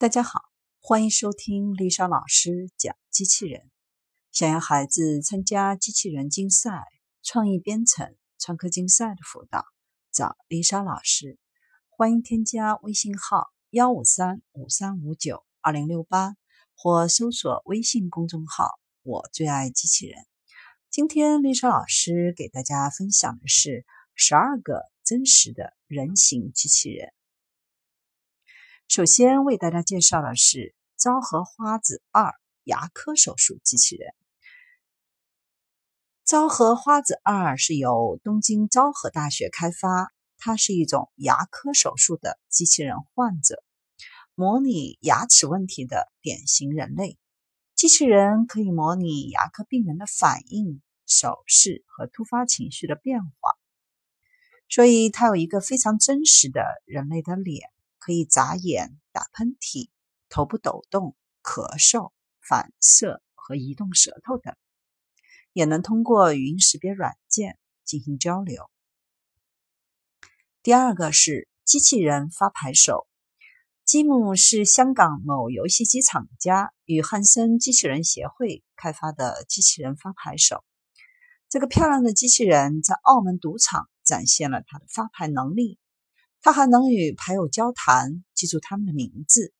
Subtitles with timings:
[0.00, 0.44] 大家好，
[0.80, 3.70] 欢迎收听丽莎老师讲机器人。
[4.32, 6.86] 想要孩子参加机器人竞赛、
[7.22, 9.66] 创意编程、创客竞赛的辅导，
[10.10, 11.38] 找丽莎老师。
[11.90, 16.34] 欢迎添加微信号幺五三五三五九二零六八，
[16.74, 18.70] 或搜索微信公众号
[19.04, 20.24] “我最爱机器人”。
[20.88, 27.12] 今天丽莎老师给大家分享的是十二个真实的人形机器人。
[28.90, 34.12] 首先为大家介绍的是昭和花子二牙科手术机器人。
[36.24, 43.62] 昭和花子二是由东京昭和大学开发，它是一种牙科手术的机器人患者，
[44.34, 47.16] 模拟牙齿问题的典型人类。
[47.76, 53.56] 机器人可以模拟牙科病人的反应、手势和突发情绪的变化，
[54.68, 57.70] 所以它有一个非常真实的人类的脸。
[58.00, 59.90] 可以眨眼、打喷嚏、
[60.28, 62.10] 头部抖动、咳嗽、
[62.40, 64.56] 反射和移动舌头等，
[65.52, 68.68] 也能通过语音识别软件进行交流。
[70.62, 73.06] 第二个是机器人发牌手，
[73.84, 80.64] 积木是香港某游戏机厂家与汉森机器人协会开发的机器人发牌手。
[81.48, 85.79] 这个漂亮的机器人在澳门赌场展现了它的发牌能力。
[86.42, 89.52] 他还能与牌友交谈，记住他们的名字。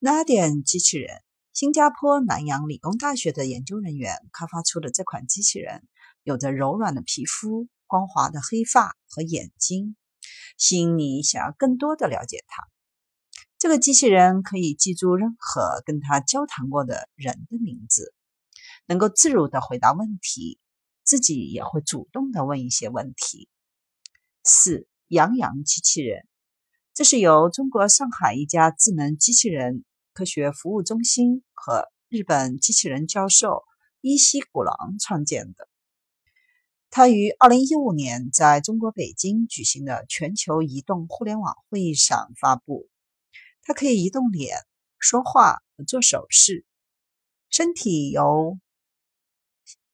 [0.00, 5.86] Nadia 机器人，新加坡南洋理工大学的研究人员开发出的这款机器人，
[6.22, 9.94] 有着柔软的皮肤、光滑的黑发和眼睛，
[10.56, 12.66] 吸引你想要更多的了解它。
[13.58, 18.14] 这个机器人可以记住任何跟他交谈过的人的名字，
[18.86, 20.58] 能够自如的回答问题，
[21.02, 23.50] 自己也会主动的问一些问题。
[24.42, 24.88] 四。
[25.08, 26.26] 杨洋机器人，
[26.94, 33.64] 这是由中国上海一家智能机器人科学服务中心和日本机器人教授
[34.00, 35.68] 伊西古郎创建的。
[36.90, 42.88] 它于二零一五年在中国北京举行的全球移动互联网会议上发布。
[43.62, 44.56] 它可以移动脸、
[44.98, 46.64] 说话和做手势。
[47.50, 48.58] 身体由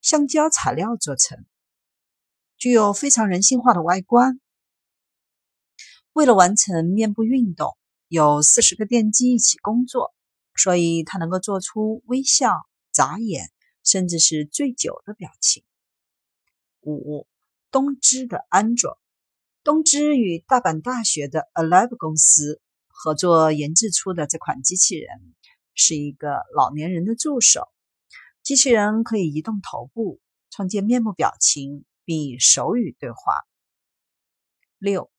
[0.00, 1.44] 橡胶材料做成，
[2.56, 4.40] 具有非常人性化的外观。
[6.18, 10.12] 为了完成面部运动，有四十个电机一起工作，
[10.56, 13.52] 所以它能够做出微笑、眨眼，
[13.84, 15.62] 甚至是醉酒的表情。
[16.80, 17.28] 五，
[17.70, 18.98] 东芝的安卓，
[19.62, 25.36] 东芝与大阪大学的 Alive 公司合作研制出的这款机器人，
[25.76, 27.68] 是一个老年人的助手。
[28.42, 30.18] 机器人可以移动头部，
[30.50, 33.34] 创建面部表情，并以手语对话。
[34.78, 35.12] 六。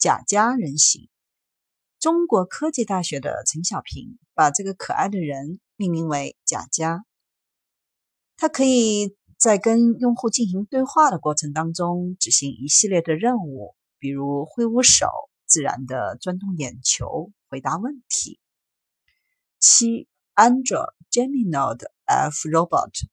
[0.00, 1.10] 贾家人形，
[1.98, 7.04] 中国科技大学的陈小平把这个可爱的人命名为贾家。
[8.38, 15.06] 他可以在跟用户进行对话的过程当中执行一系列的任务，比如挥舞手、
[15.44, 18.40] 自然的转动眼球、回答问题。
[19.58, 23.06] 七，Android Gemini F Robot，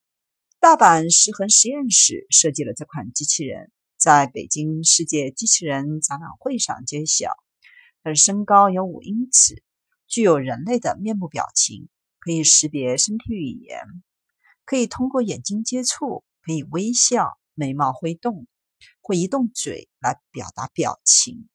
[0.58, 3.70] 大阪石衡实验室设计了这款机器人。
[3.98, 7.32] 在北京世界机器人展览会上揭晓，
[8.04, 9.64] 它的身高有五英尺，
[10.06, 11.88] 具有人类的面部表情，
[12.20, 13.80] 可以识别身体语言，
[14.64, 18.46] 可以通过眼睛接触，可以微笑，眉毛会动，
[19.00, 21.48] 会移动嘴来表达表情。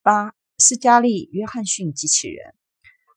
[0.00, 2.54] 八，斯嘉丽·约翰逊机器人，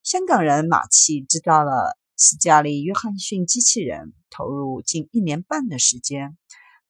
[0.02, 6.36] 香港人马奇知道了斯嘉丽·约翰逊机器人，投入近一年半的时间。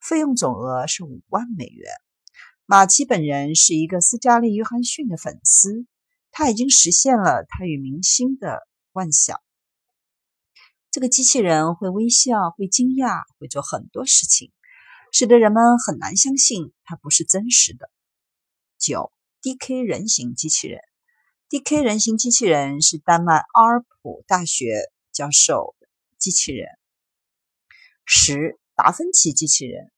[0.07, 1.91] 费用总额是五万美元。
[2.67, 5.87] 马奇本人是一个斯嘉丽·约翰逊的粉丝，
[6.29, 8.59] 他已经实现了他与明星的
[8.93, 9.41] 幻想。
[10.91, 14.51] 这个机器人会微笑，会惊讶，会做很多事情，
[15.11, 17.89] 使得人们很难相信它不是真实的。
[18.77, 19.11] 九
[19.41, 20.81] ，DK 人形机器人
[21.49, 25.75] ，DK 人形机器人是丹麦阿尔普大学教授
[26.19, 26.67] 机器人。
[28.05, 29.91] 十，达芬奇机器人。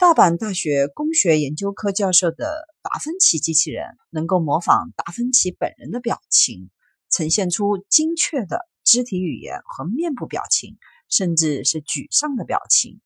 [0.00, 6.70] 大阪大学工学研究科教授的达芬奇机器人能够模仿达芬奇本人的表情，
[7.10, 10.78] 呈现出精确的肢体语言和面部表情，
[11.08, 13.00] 甚至是沮丧的表情。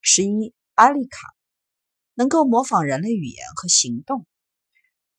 [0.00, 1.28] 十一，艾丽卡
[2.14, 4.26] 能够模仿人类语言和行动。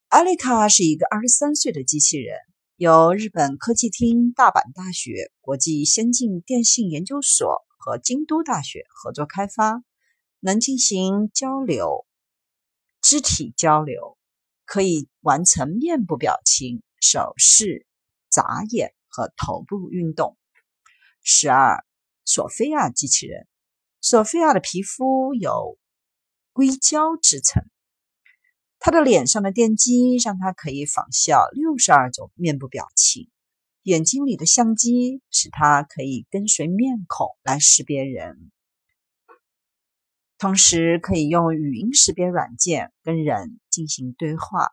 [0.09, 2.35] 艾丽卡是一个二十三岁的机器人，
[2.75, 9.81] 由日本科技厅、大阪大学国际先进电信研究所和京都大学合作开发。
[10.39, 12.05] 能进行交流、
[13.01, 14.17] 肢体交流，
[14.65, 17.85] 可以完成面部表情、手势、
[18.29, 20.37] 眨眼和头部运动。
[21.21, 21.83] 十二，
[22.23, 23.47] 索菲亚机器人。
[24.01, 25.77] 索菲亚的皮肤有
[26.53, 27.63] 硅胶制成，
[28.79, 33.29] 她的脸上的电机让她可以仿效六十二种面部表情。
[33.83, 38.51] 眼睛里的相机使她可以跟随面孔来识别人，
[40.39, 44.71] 同时可以用语音识别软件跟人进行对话。